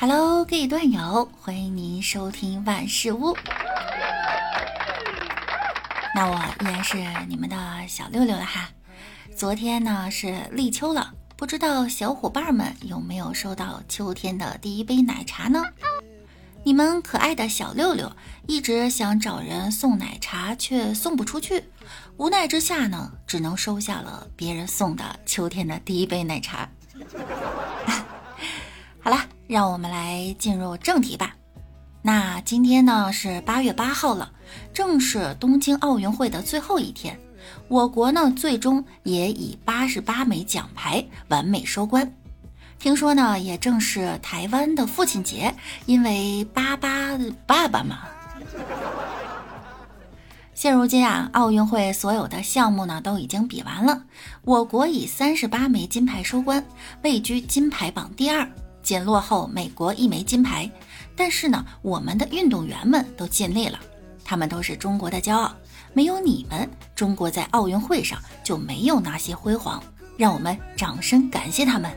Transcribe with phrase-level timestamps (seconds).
[0.00, 3.36] Hello，各位段友，欢迎您收听万事屋。
[6.14, 6.96] 那我依然是
[7.28, 7.56] 你们的
[7.88, 8.70] 小六六了哈。
[9.36, 15.64] 昨天呢是立秋了，不知道小伙伴们有没有收到秋天的第一杯奶茶呢？
[16.62, 18.12] 你们可爱的小六六
[18.46, 21.64] 一直想找人送奶茶，却送不出去，
[22.18, 26.68] 无奈之下呢，只能收下了别人送的秋天的第一杯奶茶。
[29.48, 31.34] 让我们来进入正题吧。
[32.02, 34.30] 那今天呢是八月八号了，
[34.74, 37.18] 正是东京奥运会的最后一天。
[37.66, 42.12] 我国呢最终也以八十八枚奖牌完美收官。
[42.78, 45.52] 听说呢也正是台湾的父亲节，
[45.86, 48.00] 因为八八爸爸嘛。
[50.52, 54.02] 现如今啊，奥运会所有的项目呢都已经比完了，
[54.42, 56.62] 我国以三十八枚金牌收官，
[57.02, 58.46] 位居金牌榜第二。
[58.88, 60.70] 仅落后美国一枚金牌，
[61.14, 63.78] 但是呢，我们的运动员们都尽力了，
[64.24, 65.54] 他们都是中国的骄傲。
[65.92, 69.82] 没有你们，中国在奥运会上就没有那些辉煌。
[70.16, 71.92] 让我们掌声感谢他们。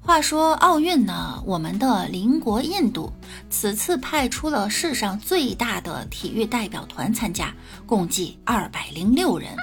[0.00, 3.12] 话说奥运呢，我们的邻国印度
[3.50, 7.52] 此次派出了世上最大的体育代表团参加，
[7.84, 9.54] 共计二百零六人。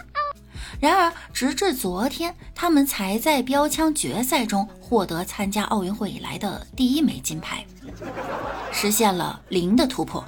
[0.80, 7.66] 然而，直至昨天，他们才在标枪决赛中获得参加奥运会以来的第一枚金牌，
[8.72, 10.23] 实现了零的突破。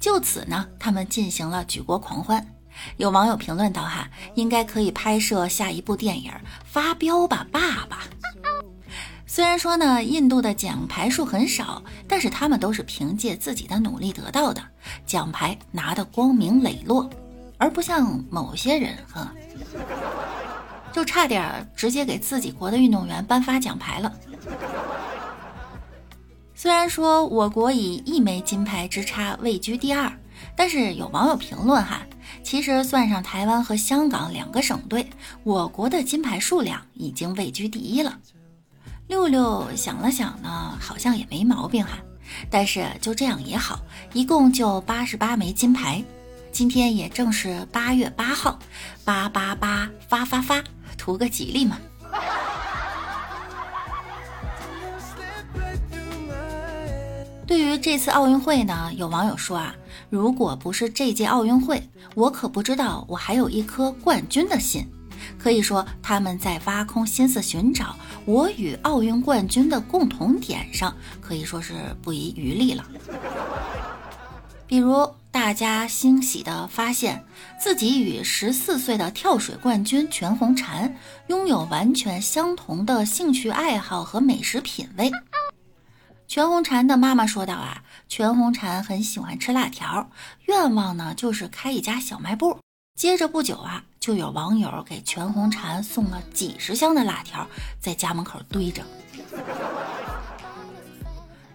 [0.00, 2.46] 就此呢，他们进行了举国狂欢。
[2.96, 6.30] 有网友评论道：“哈，应该可以拍摄下一部电影，
[6.64, 8.00] 发飙吧，爸爸！”
[9.26, 14.62] 虽然说呢，印度的奖牌数很少，但是他们都是凭借自己的努力得到的，
[15.04, 17.08] 奖牌拿得光明磊落。
[17.58, 19.32] 而不像某些人，哈，
[20.92, 24.12] 就差点直接给自己国的运动员颁发奖牌了。
[26.54, 30.10] 虽然说我国以一枚金牌之差位居第二，
[30.56, 32.00] 但是有网友评论哈，
[32.42, 35.08] 其实算上台湾和香港两个省队，
[35.42, 38.18] 我国的金牌数量已经位居第一了。
[39.06, 41.98] 六六想了想呢，好像也没毛病哈，
[42.50, 43.80] 但是就这样也好，
[44.14, 46.02] 一共就八十八枚金牌。
[46.56, 48.58] 今天也正是八月八号，
[49.04, 50.64] 八八八发发发，
[50.96, 51.76] 图个吉利嘛。
[57.46, 59.74] 对于这次奥运会呢，有网友说啊，
[60.08, 64.90] 如果不是这届奥运会，我可不知道我还有一颗冠军的心。
[65.38, 67.94] 可以说他们在挖空心思寻找
[68.24, 72.82] 我与奥运冠军的共同点上，可以说是不遗余力了。
[74.66, 75.06] 比如。
[75.36, 77.22] 大家欣喜地发现
[77.60, 80.90] 自己与十四岁的跳水冠军全红婵
[81.26, 85.10] 拥有完全相同的兴趣爱好和美食品味。
[86.26, 90.08] 全红婵的妈妈说道：“啊，全红婵很喜欢吃辣条，
[90.46, 92.58] 愿望呢就是开一家小卖部。”
[92.98, 97.46] 接着不久啊，就有网友给全红婵送了几十箱的辣条，
[97.78, 98.82] 在家门口堆着。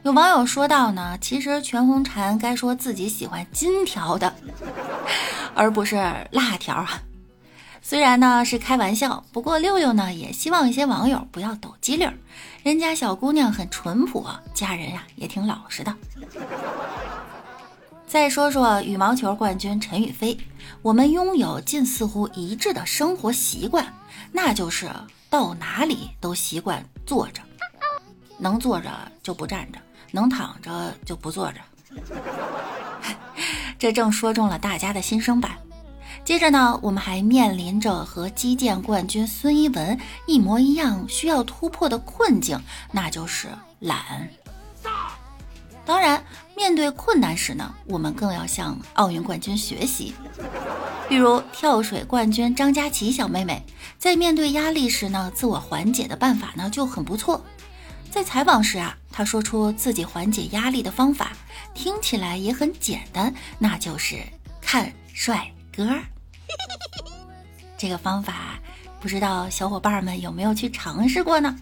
[0.04, 4.34] 有网友说到呢，其实全红婵该说自己喜欢金条的，
[5.54, 5.96] 而不是
[6.32, 7.00] 辣条啊。
[7.84, 12.12] 虽然呢是开玩笑，不过六六呢也希望一些网友不要抖机灵，
[12.64, 14.26] 人家小姑娘很淳朴，
[14.56, 15.96] 家人呀也挺老实的。
[18.08, 20.36] 再说说羽毛球冠军陈雨菲，
[20.82, 23.86] 我们拥有近似乎一致的生活习惯，
[24.32, 24.90] 那就是
[25.30, 27.42] 到哪里都习惯坐着，
[28.40, 28.90] 能坐着
[29.22, 29.80] 就不站着。
[30.12, 31.60] 能躺着就不坐着，
[33.80, 35.58] 这正说中了大家的心声吧。
[36.24, 42.62] 接着呢，我们还面临着和击剑冠军孙一文一模一样需要突破的困境，
[42.92, 43.48] 那就是
[43.80, 44.30] 懒。
[45.84, 46.24] 当然，
[46.56, 50.14] 面对困难时呢，我们更要向奥运冠军学习。
[51.10, 53.66] 比如跳水冠军张佳琪小妹妹，
[53.98, 57.44] 在面对压力时呢，自我缓解的办法呢就很不错。
[58.12, 61.34] 在采访时啊，他说出自己缓解压力的方法，
[61.74, 64.24] 听起来也很简单，那就是
[64.62, 65.88] 看帅哥。
[67.78, 68.60] 这个方法
[69.00, 71.56] 不知道小伙伴们有没有去尝试过呢？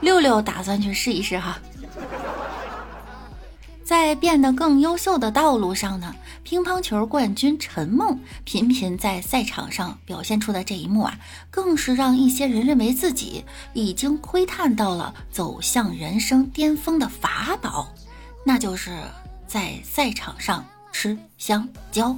[0.00, 1.58] 六六打算去试一试哈。
[3.90, 6.14] 在变得更优秀的道路上呢，
[6.44, 11.18] 乒乓球冠军陈梦频频在赛场上表现出的这一幕啊，
[11.50, 17.92] 更是让一些人认为自己已经窥探到了走向人生巅峰的法宝，
[18.44, 18.96] 那就是
[19.48, 22.16] 在赛场上吃香蕉。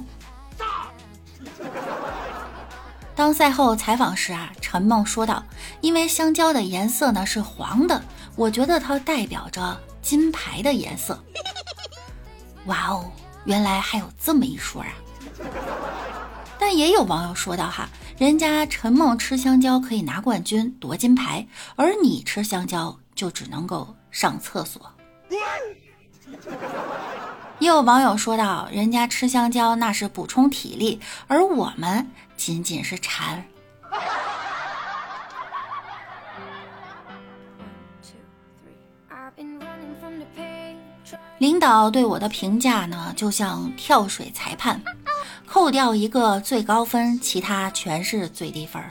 [3.15, 5.43] 当赛后采访时啊，陈梦说道
[5.81, 7.99] ：“因为香蕉的颜色呢是黄的，
[8.35, 11.19] 我觉得它代表着金牌的颜色。”
[12.65, 13.05] 哇哦，
[13.45, 14.87] 原来还有这么一说啊！
[16.57, 21.45] 但也有网友说到哈，人家陈梦吃香蕉可以拿冠军夺金牌，
[21.75, 24.89] 而你吃香蕉就只能够上厕所。
[27.59, 33.45] 也有网友说到，人家吃香蕉那是补充体力，而我们仅仅是馋。
[41.43, 44.81] 领导对我的评价呢，就像跳水裁判，
[45.45, 48.81] 扣掉一个最高分，其他全是最低分。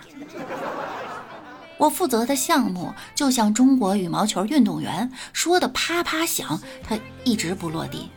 [1.79, 6.95] 我负责的项目就像中国羽毛球运动员，说的啪啪响，他
[7.25, 8.11] 一直不落地。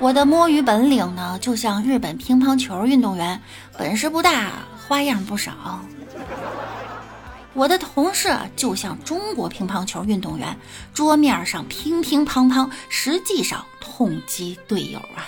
[0.00, 3.40] 我的摸鱼本领呢，就像日本乒乓球运动员，
[3.78, 4.50] 本事不大，
[4.88, 5.52] 花样不少。
[7.56, 10.54] 我的同事就像中国乒乓球运动员，
[10.92, 15.24] 桌面上乒乒乓乓，实际上痛击队友啊。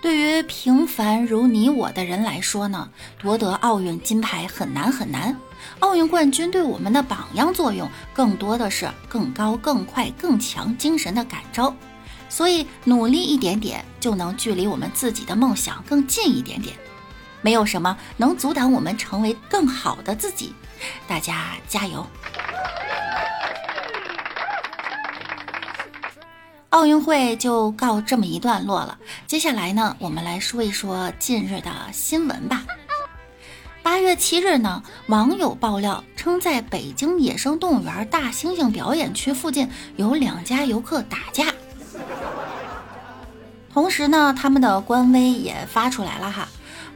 [0.00, 2.88] 对于平凡如你我的人来说呢，
[3.18, 5.36] 夺得奥运金牌很难很难。
[5.80, 11.74] 奥运冠军对我们的榜样作用，更多的是更高、更快、更强精神的感召。
[12.28, 16.76] 所以努力一点点，就能距离我们自己的梦想更近一点点。
[17.40, 20.54] 没有什么能阻挡我们成为更好的自己。
[21.06, 22.06] 大家加油！
[26.70, 28.98] 奥运会就告这么一段落了。
[29.26, 32.64] 接下来呢，我们来说一说近日的新闻吧。
[33.82, 41.46] 八月七日呢，网友爆料称，在北京野生动物园大猩猩表演区附近有两家游客打架。
[43.74, 46.46] 同时呢，他们的官微也发出来了哈。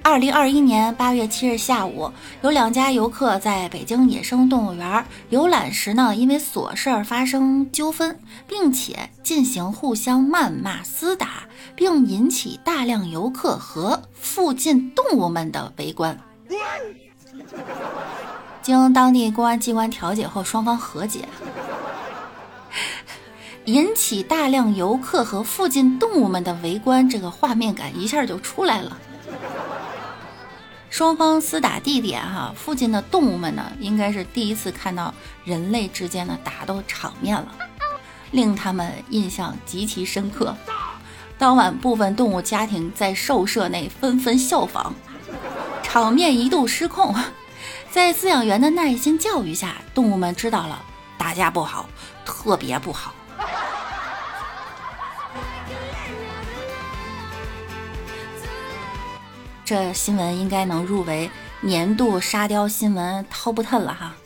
[0.01, 8.17] 二零二一年八月七日下午，有两家游客在北京野生动物园游览时呢，因为琐事儿发生纠纷，
[8.47, 16.17] 并且进行互相谩骂、厮打，并引起大量游客和附近动物们的围观。
[18.63, 21.27] 经当地公安机关调解后，双方和解，
[23.69, 28.97] 引起大量游客和附近动物们的围观，这个画面感一下就出来了。
[30.89, 35.13] 双方厮打地点哈，附近的动物们呢，应该是第一次看到
[35.45, 37.49] 人类之间的打斗场面了，
[38.31, 40.57] 令他们印象极其深刻。
[41.37, 44.95] 当晚，部分动物家庭在兽舍内纷纷效仿。
[45.83, 47.15] 场面一度失控，
[47.91, 50.83] 在饲养员的耐心教育下，动物们知道了
[51.19, 51.87] 打架不好，
[52.25, 53.13] 特别不好。
[59.69, 61.31] 这新闻应该能入围
[61.61, 64.17] 年度沙雕新闻 top ten 了哈。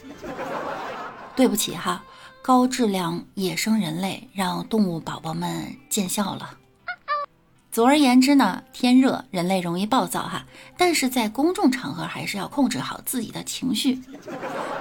[1.34, 2.00] 对不起哈，
[2.40, 6.50] 高质量野生人类让动物宝宝们见笑了。
[7.72, 10.44] 总而言之呢，天热人类容易暴躁哈，
[10.78, 14.00] 但是在公众场合还是要控制好自己的情绪，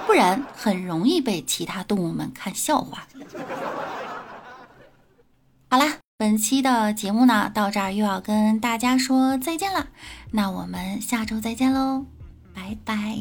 [0.06, 3.04] 不然很容易被其他动物们看笑话。
[6.22, 9.88] 本期的节目呢到这儿又要跟大家说再见了，
[10.30, 12.06] 那我们下周再见喽，
[12.54, 13.18] 拜拜。